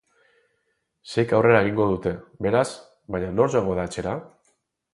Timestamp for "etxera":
3.91-4.19